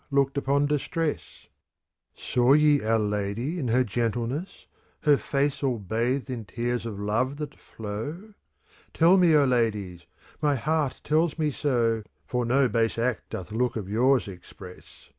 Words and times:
4S 0.11 0.43
CANZONIERE 0.43 1.17
Saw 2.15 2.53
ye 2.53 2.81
our 2.81 2.97
Lady 2.97 3.59
in 3.59 3.67
her 3.67 3.83
gentleness,' 3.83 4.65
Her 5.01 5.15
face 5.15 5.61
all 5.61 5.77
bathed 5.77 6.27
in 6.31 6.43
tears 6.43 6.87
of 6.87 6.99
love 6.99 7.37
that 7.37 7.59
flow? 7.59 8.33
Tell 8.95 9.15
me, 9.15 9.35
O 9.35 9.45
ladies;— 9.45 10.07
my 10.41 10.55
heart 10.55 11.01
tells 11.03 11.37
me 11.37 11.51
so— 11.51 12.01
For 12.25 12.45
no 12.47 12.67
base 12.67 12.97
act 12.97 13.29
doth 13.29 13.51
look 13.51 13.75
of 13.75 13.87
yours 13.87 14.27
express. 14.27 15.09